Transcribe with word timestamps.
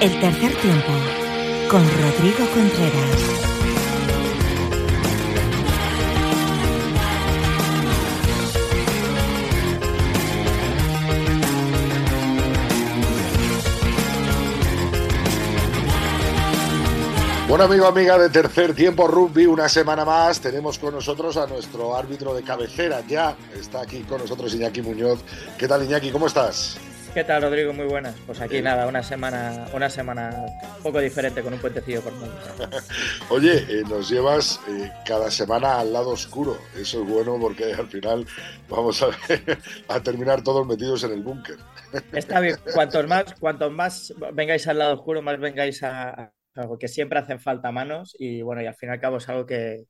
El 0.00 0.20
tercer 0.20 0.54
tiempo 0.60 0.92
con 1.68 1.82
Rodrigo 1.82 2.48
Contreras. 2.54 3.38
Bueno, 17.48 17.64
amigo, 17.64 17.86
amiga 17.86 18.18
de 18.18 18.30
Tercer 18.30 18.74
Tiempo 18.74 19.08
Rugby, 19.08 19.46
una 19.46 19.68
semana 19.68 20.04
más 20.04 20.40
tenemos 20.40 20.78
con 20.78 20.94
nosotros 20.94 21.36
a 21.36 21.48
nuestro 21.48 21.96
árbitro 21.96 22.34
de 22.34 22.44
cabecera. 22.44 23.02
Ya 23.08 23.36
está 23.58 23.80
aquí 23.80 24.02
con 24.02 24.20
nosotros 24.20 24.54
Iñaki 24.54 24.80
Muñoz. 24.80 25.18
¿Qué 25.58 25.66
tal, 25.66 25.82
Iñaki? 25.82 26.12
¿Cómo 26.12 26.28
estás? 26.28 26.78
¿Qué 27.18 27.24
tal, 27.24 27.42
Rodrigo? 27.42 27.72
Muy 27.72 27.86
buenas. 27.86 28.14
Pues 28.26 28.40
aquí 28.40 28.62
nada, 28.62 28.86
una 28.86 29.02
semana, 29.02 29.66
una 29.74 29.90
semana 29.90 30.46
un 30.76 30.82
poco 30.84 31.00
diferente 31.00 31.42
con 31.42 31.52
un 31.52 31.58
puentecillo 31.58 32.00
por 32.00 32.12
medio. 32.12 32.32
Oye, 33.28 33.56
eh, 33.68 33.82
nos 33.88 34.08
llevas 34.08 34.60
eh, 34.68 34.88
cada 35.04 35.28
semana 35.28 35.80
al 35.80 35.92
lado 35.92 36.10
oscuro. 36.10 36.56
Eso 36.76 37.02
es 37.02 37.08
bueno 37.08 37.36
porque 37.40 37.74
al 37.74 37.88
final 37.88 38.24
vamos 38.68 39.02
a, 39.02 39.08
a 39.92 40.00
terminar 40.00 40.44
todos 40.44 40.64
metidos 40.64 41.02
en 41.02 41.10
el 41.10 41.24
búnker. 41.24 41.56
Está 42.12 42.38
bien. 42.38 42.54
Cuantos 42.72 43.08
más, 43.08 43.34
cuantos 43.40 43.72
más 43.72 44.14
vengáis 44.32 44.68
al 44.68 44.78
lado 44.78 44.94
oscuro, 44.94 45.20
más 45.20 45.40
vengáis 45.40 45.82
a, 45.82 46.32
algo 46.54 46.78
que 46.78 46.86
siempre 46.86 47.18
hacen 47.18 47.40
falta 47.40 47.72
manos 47.72 48.14
y 48.16 48.42
bueno, 48.42 48.62
y 48.62 48.66
al 48.66 48.76
fin 48.76 48.90
y 48.90 48.92
al 48.92 49.00
cabo 49.00 49.16
es 49.16 49.28
algo 49.28 49.44
que, 49.44 49.86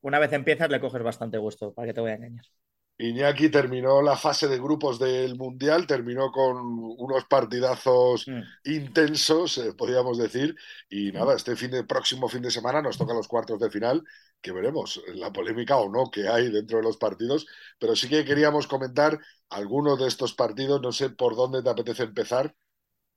una 0.00 0.20
vez 0.20 0.32
empiezas 0.32 0.70
le 0.70 0.78
coges 0.78 1.02
bastante 1.02 1.38
gusto, 1.38 1.74
para 1.74 1.88
que 1.88 1.94
te 1.94 2.00
voy 2.00 2.12
a 2.12 2.14
engañar. 2.14 2.44
Iñaki 3.02 3.48
terminó 3.48 4.00
la 4.00 4.16
fase 4.16 4.46
de 4.46 4.58
grupos 4.58 4.98
del 4.98 5.36
Mundial, 5.36 5.86
terminó 5.86 6.30
con 6.30 6.56
unos 6.56 7.24
partidazos 7.24 8.28
mm. 8.28 8.70
intensos, 8.70 9.58
eh, 9.58 9.72
podríamos 9.72 10.18
decir, 10.18 10.54
y 10.88 11.10
mm. 11.10 11.14
nada, 11.14 11.34
este 11.34 11.56
fin 11.56 11.70
de, 11.70 11.84
próximo 11.84 12.28
fin 12.28 12.42
de 12.42 12.50
semana 12.50 12.80
nos 12.80 12.96
toca 12.96 13.14
los 13.14 13.28
cuartos 13.28 13.58
de 13.58 13.70
final, 13.70 14.04
que 14.40 14.52
veremos 14.52 15.02
la 15.14 15.32
polémica 15.32 15.76
o 15.76 15.90
no 15.90 16.10
que 16.10 16.28
hay 16.28 16.50
dentro 16.50 16.78
de 16.78 16.84
los 16.84 16.96
partidos, 16.96 17.46
pero 17.78 17.96
sí 17.96 18.08
que 18.08 18.24
queríamos 18.24 18.66
comentar 18.66 19.18
algunos 19.50 19.98
de 19.98 20.08
estos 20.08 20.34
partidos, 20.34 20.80
no 20.80 20.92
sé 20.92 21.10
por 21.10 21.34
dónde 21.34 21.62
te 21.62 21.70
apetece 21.70 22.04
empezar, 22.04 22.54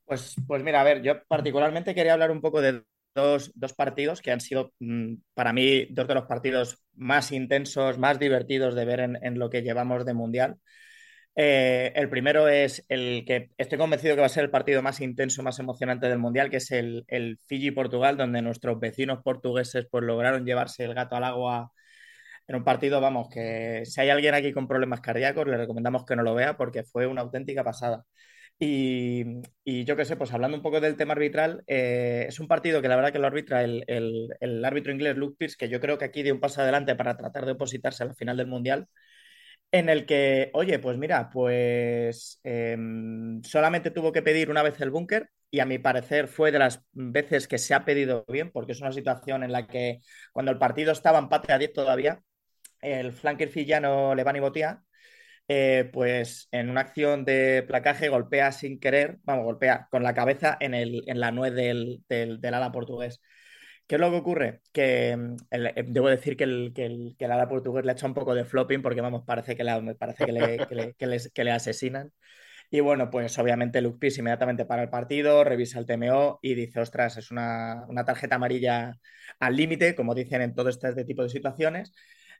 pues, 0.06 0.36
pues 0.48 0.64
mira, 0.64 0.82
a 0.82 0.84
ver, 0.84 1.02
yo 1.02 1.24
particularmente 1.28 1.96
quería 1.96 2.14
hablar 2.14 2.30
un 2.30 2.42
poco 2.42 2.62
de 2.62 2.84
dos, 3.16 3.74
partidos 3.76 4.22
que 4.22 4.32
han 4.32 4.42
sido 4.42 4.74
mm, 4.80 5.16
para 5.34 5.54
mí 5.54 5.88
dos 5.90 6.08
de 6.08 6.16
los 6.16 6.26
partidos 6.26 6.84
más 6.94 7.32
intensos, 7.32 7.98
más 7.98 8.20
divertidos 8.20 8.76
de 8.76 8.86
ver 8.86 9.00
en, 9.00 9.40
lo 9.40 9.50
que 9.50 9.62
llevamos 9.64 10.06
de 10.06 10.14
Mundial. 10.14 10.58
Eh, 11.38 11.92
el 11.96 12.10
primero 12.10 12.48
es 12.48 12.86
el 12.90 13.26
que 13.26 13.52
estoy 13.58 13.78
convencido 13.78 14.16
que 14.16 14.22
va 14.22 14.28
a 14.28 14.30
ser 14.30 14.46
el 14.46 14.52
partido 14.52 14.82
más 14.82 15.02
intenso, 15.02 15.44
más 15.44 15.60
emocionante 15.60 16.08
del 16.08 16.20
Mundial, 16.20 16.50
que 16.50 16.58
es 16.58 16.72
el, 16.72 17.04
el 17.08 17.40
Fiji-Portugal, 17.46 18.18
donde 18.18 18.42
nuestros 18.42 18.80
vecinos 18.80 19.20
portugueses 19.24 19.88
pues, 19.90 20.04
lograron 20.04 20.46
llevarse 20.46 20.86
el 20.86 20.94
gato 20.94 21.16
al 21.16 21.26
agua 21.26 21.72
en 22.48 22.56
un 22.56 22.64
partido, 22.64 23.02
vamos, 23.02 23.28
que 23.30 23.84
si 23.86 24.02
hay 24.02 24.10
alguien 24.10 24.34
aquí 24.36 24.54
con 24.54 24.68
problemas 24.68 25.02
cardíacos, 25.02 25.48
le 25.48 25.58
recomendamos 25.58 26.06
que 26.06 26.16
no 26.16 26.24
lo 26.24 26.36
vea 26.36 26.58
porque 26.58 26.84
fue 26.84 27.08
una 27.08 27.22
auténtica 27.22 27.64
pasada. 27.64 28.06
Y, 28.58 29.42
yo 29.86 29.96
qué 29.98 30.06
sé, 30.06 30.16
pues 30.16 30.32
hablando 30.34 30.56
un 30.58 30.64
poco 30.64 30.80
del 30.80 30.96
tema 30.96 31.14
arbitral, 31.14 31.64
eh, 31.68 32.26
es 32.30 32.40
un 32.40 32.48
partido 32.48 32.82
que 32.82 32.88
la 32.88 32.96
verdad 32.96 33.12
que 33.12 33.20
lo 33.20 33.28
arbitra 33.28 33.64
el, 33.64 34.64
árbitro 34.64 34.94
inglés 34.94 35.18
Luke 35.18 35.36
Pierce, 35.38 35.58
que 35.58 35.70
yo 35.70 35.82
creo 35.82 35.98
que 35.98 36.06
aquí 36.06 36.24
dio 36.24 36.34
un 36.34 36.40
paso 36.40 36.62
adelante 36.62 36.96
para 36.96 37.18
tratar 37.18 37.46
de 37.46 37.54
opositarse 37.54 38.04
a 38.04 38.08
la 38.08 38.14
final 38.16 38.38
del 38.38 38.48
Mundial, 38.48 38.88
en 39.72 39.90
el 39.90 40.06
que, 40.06 40.52
oye, 40.54 40.80
pues 40.80 40.98
mira, 40.98 41.30
pues 41.32 42.40
em, 42.44 43.42
solamente 43.44 43.92
tuvo 43.92 44.12
que 44.12 44.22
pedir 44.22 44.50
una 44.50 44.64
vez 44.64 44.80
el 44.82 44.92
búnker 44.92 45.30
y 45.52 45.60
a 45.60 45.66
mi 45.66 45.80
parecer 45.80 46.28
fue 46.28 46.52
de 46.52 46.60
las 46.60 46.82
veces 46.94 47.48
que 47.48 47.58
se 47.58 47.74
ha 47.74 47.86
pedido 47.86 48.26
bien, 48.30 48.52
porque 48.52 48.72
es 48.74 48.82
una 48.82 48.92
situación 48.92 49.44
en 49.44 49.52
la 49.52 49.68
que 49.68 50.00
cuando 50.34 50.52
el 50.52 50.58
partido 50.60 50.92
estaba 50.92 51.20
empate 51.20 51.54
a 51.54 51.58
10 51.58 51.74
todavía, 51.74 52.22
el 52.82 53.12
flanker 53.14 53.50
fillano 53.50 54.16
Levani 54.16 54.40
Botía 54.40 54.84
eh, 55.48 55.90
pues 55.94 56.48
en 56.52 56.70
una 56.70 56.82
acción 56.82 57.24
de 57.24 57.64
placaje 57.68 58.10
golpea 58.10 58.52
sin 58.52 58.80
querer, 58.80 59.20
vamos, 59.24 59.46
golpea 59.46 59.88
con 59.92 60.02
la 60.04 60.14
cabeza 60.16 60.58
en, 60.60 60.74
el, 60.74 61.04
en 61.08 61.20
la 61.20 61.32
nuez 61.32 61.54
del, 61.54 62.04
del, 62.10 62.40
ala 62.54 62.72
portugués. 62.72 63.22
¿Qué 63.88 63.96
es 63.96 64.02
lo 64.02 64.10
que 64.10 64.18
ocurre? 64.18 64.62
Que 64.72 65.16
mm, 65.16 65.36
eh, 65.52 65.84
debo 65.88 66.10
decir 66.10 66.36
que 66.38 66.46
el, 66.46 66.74
que, 66.74 66.86
el, 66.86 67.16
que 67.18 67.26
el, 67.26 67.32
ala 67.32 67.48
portugués 67.48 67.86
le 67.86 67.92
ha 67.92 67.94
hecho 67.94 68.08
un 68.08 68.16
poco 68.16 68.34
de 68.34 68.46
flopping 68.46 68.82
porque, 68.82 69.02
vamos, 69.02 69.24
parece 69.26 69.56
que, 69.56 69.64
le, 69.64 69.96
parece 69.96 70.26
que, 70.26 70.32
le, 70.32 70.94
que, 71.34 71.44
le, 71.44 71.52
asesinan. 71.52 72.12
Y 72.72 72.80
bueno, 72.82 73.10
pues 73.12 73.38
obviamente 73.40 73.82
Luke 73.82 74.00
Peace 74.00 74.20
inmediatamente 74.22 74.66
para 74.66 74.84
el 74.84 74.90
partido, 74.90 75.44
revisa 75.44 75.80
el 75.80 75.86
TMO 75.86 76.40
y 76.42 76.56
dice, 76.56 76.80
ostras, 76.80 77.18
es 77.18 77.32
una, 77.32 77.86
una 77.88 78.06
tarjeta 78.06 78.36
amarilla 78.36 78.94
al 79.40 79.56
límite, 79.56 79.96
como 79.96 80.16
dicen 80.16 80.42
en 80.42 80.56
todo 80.56 80.70
este 80.70 81.06
tipo 81.06 81.24
de 81.24 81.30
situaciones. 81.30 81.94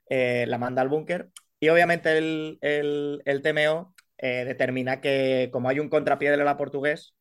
Eh, 0.08 0.46
la 0.48 0.58
manda 0.58 0.82
al 0.82 0.88
búnker 0.88 1.30
y 1.60 1.68
obviamente 1.68 2.16
el, 2.18 2.58
el, 2.60 3.42
TMO 3.42 3.94
eh, 4.18 4.44
determina 4.44 5.00
que 5.00 5.50
como 5.52 5.68
hay 5.68 5.80
un 5.80 5.88
contrapié 5.88 6.30
del 6.30 6.42
ala 6.42 6.56
portugués, 6.56 7.14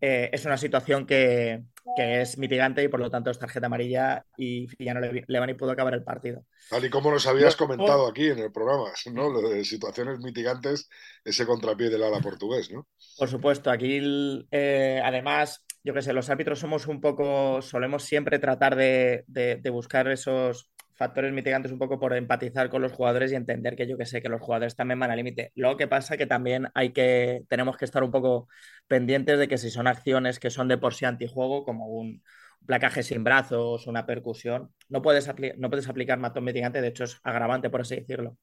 eh, 0.00 0.30
es 0.32 0.44
una 0.46 0.56
situación 0.56 1.06
que, 1.06 1.62
que, 1.96 2.22
es 2.22 2.38
mitigante 2.38 2.82
y 2.82 2.88
por 2.88 3.00
lo 3.00 3.10
tanto 3.10 3.30
es 3.30 3.38
tarjeta 3.38 3.66
amarilla 3.66 4.24
y 4.36 4.66
ya 4.82 4.94
no 4.94 5.00
le, 5.00 5.40
van 5.40 5.50
y 5.50 5.54
pudo 5.54 5.72
acabar 5.72 5.92
el 5.92 6.04
partido. 6.04 6.46
Tal 6.70 6.84
y 6.84 6.90
como 6.90 7.10
nos 7.10 7.26
habías 7.26 7.54
comentado 7.54 8.06
aquí 8.06 8.28
en 8.28 8.38
el 8.38 8.50
programa, 8.50 8.90
¿no? 9.12 9.28
Lo 9.28 9.46
de 9.46 9.62
situaciones 9.64 10.18
mitigantes, 10.20 10.88
ese 11.22 11.44
contrapié 11.44 11.90
del 11.90 12.02
ala 12.02 12.20
portugués, 12.20 12.70
¿no? 12.70 12.88
Por 13.18 13.28
supuesto, 13.28 13.70
aquí 13.70 14.46
eh, 14.50 15.02
además, 15.04 15.66
yo 15.84 15.92
qué 15.92 16.00
sé, 16.00 16.14
los 16.14 16.30
árbitros 16.30 16.60
somos 16.60 16.86
un 16.86 17.00
poco, 17.02 17.60
solemos 17.60 18.04
siempre 18.04 18.38
tratar 18.38 18.76
de, 18.76 19.24
de 19.26 19.70
buscar 19.70 20.08
esos 20.08 20.70
factores 21.00 21.32
mitigantes 21.32 21.72
un 21.72 21.78
poco 21.78 21.98
por 21.98 22.14
empatizar 22.14 22.68
con 22.68 22.82
los 22.82 22.92
jugadores 22.92 23.32
y 23.32 23.34
entender 23.34 23.74
que 23.74 23.88
yo 23.88 23.96
que 23.96 24.04
sé, 24.04 24.20
que 24.20 24.28
los 24.28 24.42
jugadores 24.42 24.76
también 24.76 25.00
van 25.00 25.10
al 25.10 25.16
límite. 25.16 25.50
Lo 25.54 25.78
que 25.78 25.88
pasa 25.88 26.18
que 26.18 26.26
también 26.26 26.68
hay 26.74 26.92
que, 26.92 27.42
tenemos 27.48 27.78
que 27.78 27.86
estar 27.86 28.04
un 28.04 28.10
poco 28.10 28.48
pendientes 28.86 29.38
de 29.38 29.48
que 29.48 29.56
si 29.56 29.70
son 29.70 29.86
acciones 29.86 30.38
que 30.38 30.50
son 30.50 30.68
de 30.68 30.76
por 30.76 30.92
sí 30.92 31.06
antijuego, 31.06 31.64
como 31.64 31.86
un, 31.86 32.22
placaje 32.66 33.02
sin 33.02 33.24
brazos, 33.24 33.86
una 33.86 34.06
percusión, 34.06 34.72
no 34.88 35.02
puedes, 35.02 35.28
no 35.58 35.70
puedes 35.70 35.88
aplicar 35.88 36.18
matón 36.18 36.44
mitigante, 36.44 36.80
de 36.80 36.88
hecho 36.88 37.04
es 37.04 37.18
agravante, 37.22 37.70
por 37.70 37.80
así 37.80 37.96
decirlo. 37.96 38.36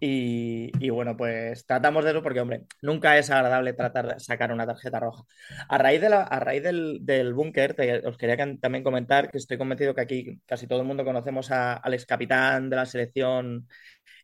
y, 0.00 0.90
bueno, 0.90 1.16
pues 1.16 1.66
tratamos 1.66 2.04
de 2.04 2.10
eso 2.10 2.22
porque, 2.22 2.40
hombre, 2.40 2.64
nunca 2.82 3.18
es 3.18 3.30
agradable 3.30 3.72
tratar 3.72 4.14
de 4.14 4.20
sacar 4.20 4.52
una 4.52 4.66
tarjeta 4.66 5.00
roja. 5.00 5.24
A 5.68 5.78
raíz, 5.78 6.00
de 6.00 6.08
la, 6.08 6.22
a 6.22 6.40
raíz 6.40 6.62
del, 6.62 6.98
del 7.02 7.34
búnker, 7.34 7.76
os 8.04 8.16
quería 8.16 8.36
también 8.60 8.84
comentar 8.84 9.30
que 9.30 9.38
estoy 9.38 9.58
convencido 9.58 9.94
que 9.94 10.00
aquí 10.00 10.40
casi 10.46 10.66
todo 10.66 10.80
el 10.80 10.86
mundo 10.86 11.04
conocemos 11.04 11.50
al 11.50 11.94
ex 11.94 12.06
capitán 12.06 12.70
de 12.70 12.76
la 12.76 12.86
selección 12.86 13.68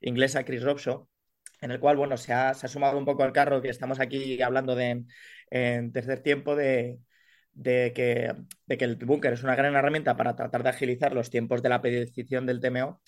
inglesa, 0.00 0.44
Chris 0.44 0.62
Robshaw, 0.62 1.09
en 1.60 1.70
el 1.70 1.81
cual, 1.81 1.97
bueno, 1.97 2.16
se 2.16 2.32
ha, 2.32 2.54
se 2.54 2.66
ha 2.66 2.69
sumado 2.69 2.98
un 2.98 3.04
poco 3.04 3.22
al 3.22 3.32
carro 3.32 3.60
que 3.60 3.70
estamos 3.70 4.00
aquí 4.00 4.41
hablando 4.42 4.75
de 4.75 5.04
en 5.50 5.92
tercer 5.92 6.20
tiempo 6.22 6.56
de, 6.56 6.98
de 7.56 7.92
que, 7.94 8.32
de 8.66 8.78
que 8.78 8.84
el 8.84 8.96
búnker 8.96 9.32
es 9.32 9.42
una 9.42 9.56
gran 9.56 9.74
herramienta 9.74 10.16
para 10.16 10.36
tratar 10.36 10.62
de 10.62 10.68
agilizar 10.68 11.14
los 11.14 11.30
tiempos 11.30 11.62
de 11.62 11.70
la 11.70 11.80
petición 11.82 12.46
del 12.46 12.60
TMO, 12.60 13.00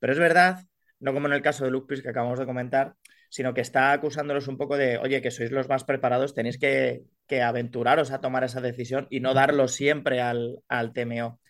pero 0.00 0.12
es 0.12 0.18
verdad, 0.18 0.64
no 1.00 1.14
como 1.14 1.28
en 1.28 1.34
el 1.34 1.42
caso 1.42 1.64
de 1.64 1.70
Lupis 1.70 2.02
que 2.02 2.10
acabamos 2.10 2.38
de 2.38 2.46
comentar, 2.46 2.96
sino 3.30 3.54
que 3.54 3.60
está 3.62 3.92
acusándolos 3.92 4.48
un 4.48 4.58
poco 4.58 4.76
de, 4.76 4.98
oye, 4.98 5.22
que 5.22 5.30
sois 5.30 5.52
los 5.52 5.68
más 5.68 5.84
preparados, 5.84 6.34
tenéis 6.34 6.58
que, 6.58 7.04
aventuraros 7.42 8.10
a 8.10 8.20
tomar 8.20 8.44
esa 8.44 8.60
decisión 8.60 9.06
y 9.08 9.20
no 9.20 9.32
darlo 9.32 9.66
siempre 9.66 10.20
al, 10.20 10.58
al 10.68 10.92
TMO. 10.92 11.40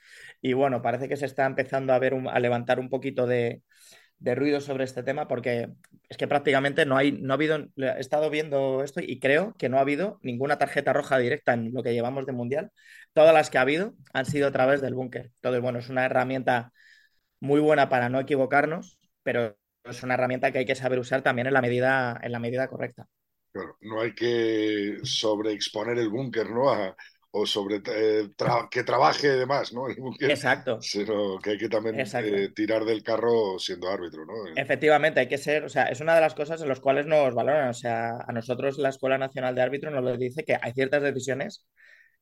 Y 0.41 0.53
bueno, 0.53 0.81
parece 0.81 1.09
que 1.09 1.17
se 1.17 1.27
está 1.27 1.45
empezando 1.45 1.93
a 1.93 1.99
ver 1.99 2.15
a 2.31 2.39
levantar 2.39 2.79
un 2.79 2.89
poquito 2.89 3.27
de, 3.27 3.63
de 4.19 4.35
ruido 4.37 4.61
sobre 4.61 4.85
este 4.85 5.03
tema 5.03 5.27
porque 5.27 5.71
es 6.13 6.19
que 6.19 6.29
prácticamente 6.29 6.85
no 6.85 6.97
hay, 6.99 7.13
no 7.13 7.33
ha 7.33 7.37
habido, 7.37 7.57
he 7.77 8.01
estado 8.01 8.29
viendo 8.29 8.83
esto 8.85 9.01
y 9.01 9.19
creo 9.19 9.55
que 9.59 9.71
no 9.71 9.79
ha 9.79 9.81
habido 9.81 10.19
ninguna 10.23 10.59
tarjeta 10.59 10.93
roja 10.93 11.17
directa 11.19 11.55
en 11.55 11.73
lo 11.73 11.83
que 11.83 11.95
llevamos 11.95 12.27
de 12.27 12.33
mundial. 12.33 12.71
Todas 13.15 13.33
las 13.33 13.49
que 13.49 13.57
ha 13.57 13.63
habido 13.63 13.95
han 14.13 14.27
sido 14.27 14.47
a 14.49 14.53
través 14.53 14.83
del 14.83 14.95
búnker. 14.95 15.33
Entonces, 15.37 15.63
bueno, 15.63 15.79
es 15.79 15.89
una 15.89 16.05
herramienta 16.05 16.73
muy 17.41 17.61
buena 17.61 17.89
para 17.89 18.11
no 18.11 18.21
equivocarnos, 18.21 18.99
pero 19.23 19.57
es 19.85 20.03
una 20.03 20.15
herramienta 20.15 20.53
que 20.53 20.59
hay 20.59 20.67
que 20.67 20.75
saber 20.75 20.99
usar 20.99 21.23
también 21.23 21.47
en 21.47 21.55
la 21.55 21.63
medida, 21.63 22.21
en 22.23 22.33
la 22.33 22.39
medida 22.39 22.69
correcta. 22.69 23.07
no 23.81 24.01
hay 24.01 24.15
que 24.15 24.99
sobreexponer 25.03 25.99
el 25.99 26.11
búnker, 26.11 26.51
¿no? 26.51 26.95
O 27.35 27.47
sobre 27.47 27.77
eh, 27.77 28.29
que 28.71 28.85
trabaje 28.85 29.29
de 29.29 29.47
más, 29.47 29.73
¿no? 29.73 29.89
Exacto. 30.21 30.81
Sino 30.83 31.39
que 31.39 31.51
hay 31.51 31.59
que 31.59 31.69
también 31.69 31.99
eh, 31.99 32.49
tirar 32.55 32.85
del 32.85 33.03
carro 33.03 33.59
siendo 33.59 33.89
árbitro, 33.89 34.27
¿no? 34.27 34.35
Efectivamente, 34.55 35.21
hay 35.21 35.29
que 35.29 35.39
ser, 35.39 35.65
o 35.65 35.69
sea, 35.69 35.85
es 35.85 36.01
una 36.01 36.15
de 36.15 36.21
las 36.21 36.35
cosas 36.35 36.61
en 36.61 36.69
las 36.69 36.81
cuales 36.81 37.07
nos 37.07 37.35
valoran, 37.35 37.71
o 37.71 37.75
sea, 37.75 38.19
a 38.27 38.33
nosotros 38.33 38.77
la 38.79 38.91
Escuela 38.91 39.17
Nacional 39.17 39.55
de 39.55 39.63
Árbitro 39.63 39.91
nos 39.91 40.05
lo 40.05 40.17
dice 40.19 40.45
que 40.45 40.59
hay 40.61 40.73
ciertas 40.73 41.03
decisiones 41.03 41.67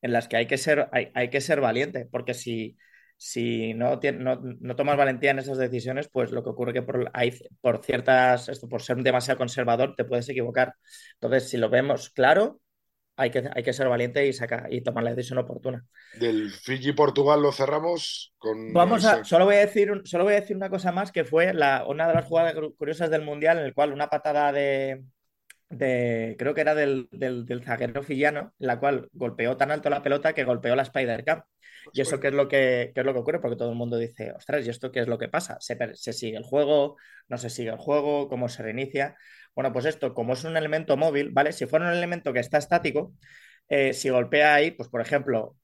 en 0.01 0.13
las 0.13 0.29
que 0.29 0.37
hay 0.37 0.47
que 0.47 0.59
ser, 0.59 0.89
hay, 0.93 1.11
hay 1.15 1.29
que 1.29 1.41
ser 1.41 1.61
valiente, 1.61 2.07
porque 2.09 2.33
si, 2.33 2.77
si 3.17 3.75
no, 3.75 3.99
no, 4.19 4.41
no, 4.61 4.77
tomas 4.77 4.97
valentía 4.97 5.33
en 5.33 5.41
esas 5.41 5.59
decisiones, 5.59 6.09
pues 6.09 6.31
lo 6.31 6.45
que 6.45 6.51
ocurre 6.51 6.73
que 6.73 6.83
por, 6.83 7.11
hay, 7.15 7.37
por 7.61 7.85
ciertas, 7.85 8.49
esto, 8.49 8.69
por 8.69 8.81
ser 8.81 8.99
demasiado 8.99 9.39
conservador, 9.39 9.97
te 9.97 10.05
puedes 10.05 10.29
equivocar. 10.29 10.75
Entonces, 11.15 11.51
si 11.51 11.57
lo 11.57 11.69
vemos 11.69 12.11
claro, 12.11 12.61
hay 13.21 13.31
que, 13.31 13.49
hay 13.55 13.63
que 13.63 13.73
ser 13.73 13.89
valiente 13.89 14.27
y, 14.27 14.33
sacar, 14.33 14.73
y 14.73 14.81
tomar 14.81 15.05
la 15.05 15.11
decisión 15.11 15.39
oportuna. 15.39 15.85
Del 16.19 16.51
Fiji-Portugal 16.51 17.43
lo 17.43 17.53
cerramos 17.53 18.35
con... 18.39 18.73
Vamos 18.73 19.05
a, 19.05 19.25
solo 19.25 19.45
voy 19.45 19.57
a 19.57 19.61
decir, 19.61 19.91
solo 20.05 20.25
voy 20.25 20.33
a 20.33 20.41
decir 20.41 20.57
una 20.57 20.71
cosa 20.71 20.91
más, 20.91 21.13
que 21.13 21.25
fue 21.25 21.53
la, 21.53 21.85
una 21.87 22.09
de 22.09 22.15
las 22.15 22.25
jugadas 22.25 22.55
curiosas 22.79 23.11
del 23.11 23.23
Mundial 23.23 23.59
en 23.59 23.65
el 23.65 23.75
cual 23.75 23.93
una 23.93 24.09
patada 24.09 24.53
de, 24.53 25.03
de 25.71 26.37
creo 26.39 26.53
que 26.55 26.61
era 26.61 26.75
del, 26.75 27.09
del, 27.13 27.63
zaguero 27.65 28.03
fillano, 28.03 28.53
en 28.59 28.67
la 28.67 28.79
cual 28.81 29.09
golpeó 29.13 29.57
tan 29.57 29.71
alto 29.71 29.89
la 29.89 30.03
pelota 30.03 30.35
que 30.35 30.45
golpeó 30.45 30.77
la 30.77 30.83
Spider 30.83 31.25
Cup. 31.25 31.45
Y 31.95 32.03
eso 32.03 32.21
qué 32.21 32.29
es 32.29 32.35
lo 32.35 32.49
que 32.49 32.93
es 32.95 33.05
lo 33.05 33.15
que 33.15 33.21
ocurre, 33.21 33.41
porque 33.41 33.57
todo 33.57 33.71
el 33.71 33.77
mundo 33.77 33.97
dice, 33.97 34.33
ostras, 34.33 34.67
¿y 34.67 34.71
esto 34.71 34.93
qué 34.93 35.01
es 35.01 35.09
lo 35.09 35.19
que 35.19 35.29
pasa? 35.29 35.57
¿Se, 35.61 35.79
¿Se, 35.95 36.13
sigue 36.13 36.37
el 36.37 36.45
juego? 36.45 36.97
¿No 37.29 37.39
se 37.39 37.49
sigue 37.49 37.71
el 37.71 37.79
juego? 37.79 38.29
¿Cómo 38.29 38.49
se 38.49 38.63
reinicia? 38.63 39.17
Bueno, 39.55 39.73
pues 39.73 39.87
esto, 39.87 40.13
como 40.13 40.35
es 40.35 40.45
un 40.45 40.57
elemento 40.57 40.97
móvil, 40.97 41.31
¿vale? 41.31 41.53
Si 41.53 41.67
fuera 41.67 41.87
un 41.87 41.93
elemento 41.93 42.33
que 42.33 42.41
está 42.41 42.59
estático, 42.59 43.15
eh, 43.69 43.95
si 43.95 44.11
golpea 44.11 44.55
ahí, 44.55 44.73
pues 44.73 44.89
por 44.91 45.01
ejemplo, 45.01 45.57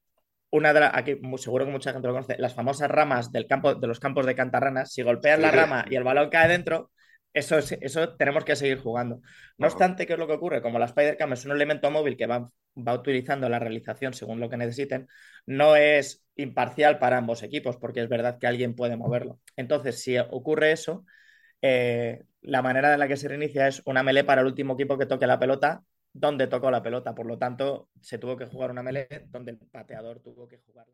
una 0.49 0.73
de 0.73 0.79
las, 0.79 0.91
aquí 0.95 1.19
seguro 1.37 1.65
que 1.65 1.71
mucha 1.71 1.91
gente 1.93 2.07
lo 2.07 2.13
conoce, 2.13 2.37
las 2.37 2.55
famosas 2.55 2.89
ramas 2.89 3.31
del 3.31 3.47
campo, 3.47 3.75
de 3.75 3.87
los 3.87 3.99
campos 3.99 4.25
de 4.25 4.35
cantarranas, 4.35 4.93
si 4.93 5.03
golpeas 5.03 5.39
la 5.39 5.51
rama 5.51 5.85
y 5.89 5.95
el 5.95 6.03
balón 6.03 6.29
cae 6.29 6.47
dentro, 6.47 6.91
eso, 7.37 7.57
es, 7.57 7.71
eso 7.81 8.15
tenemos 8.15 8.43
que 8.45 8.55
seguir 8.55 8.79
jugando. 8.79 9.21
No 9.57 9.67
obstante, 9.67 10.05
¿qué 10.05 10.13
es 10.13 10.19
lo 10.19 10.27
que 10.27 10.33
ocurre? 10.33 10.61
Como 10.61 10.79
la 10.79 10.85
Spider-Cam 10.85 11.33
es 11.33 11.45
un 11.45 11.51
elemento 11.51 11.91
móvil 11.91 12.17
que 12.17 12.27
va, 12.27 12.51
va 12.75 12.93
utilizando 12.93 13.49
la 13.49 13.59
realización 13.59 14.13
según 14.13 14.39
lo 14.39 14.49
que 14.49 14.57
necesiten, 14.57 15.07
no 15.45 15.75
es 15.75 16.23
imparcial 16.35 16.99
para 16.99 17.17
ambos 17.17 17.43
equipos, 17.43 17.77
porque 17.77 18.01
es 18.01 18.09
verdad 18.09 18.39
que 18.39 18.47
alguien 18.47 18.75
puede 18.75 18.97
moverlo. 18.97 19.39
Entonces, 19.55 20.01
si 20.01 20.17
ocurre 20.17 20.71
eso, 20.71 21.05
eh, 21.61 22.23
la 22.41 22.61
manera 22.61 22.93
en 22.93 22.99
la 22.99 23.07
que 23.07 23.17
se 23.17 23.27
reinicia 23.27 23.67
es 23.67 23.81
una 23.85 24.03
melee 24.03 24.23
para 24.23 24.41
el 24.41 24.47
último 24.47 24.73
equipo 24.73 24.97
que 24.97 25.05
toque 25.05 25.27
la 25.27 25.39
pelota 25.39 25.83
donde 26.13 26.47
tocó 26.47 26.71
la 26.71 26.81
pelota. 26.83 27.13
Por 27.15 27.27
lo 27.27 27.37
tanto, 27.37 27.89
se 28.01 28.17
tuvo 28.17 28.37
que 28.37 28.45
jugar 28.47 28.71
una 28.71 28.83
melee 28.83 29.25
donde 29.27 29.51
el 29.51 29.57
pateador 29.57 30.19
tuvo 30.21 30.47
que 30.47 30.57
jugarla. 30.57 30.93